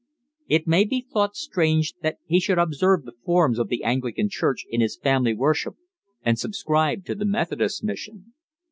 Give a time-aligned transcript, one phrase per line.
[0.47, 4.65] It may be thought strange that he should observe the forms of the Anglican Church
[4.67, 5.75] in his family worship
[6.23, 8.33] and subscribe to the Methodist Mission.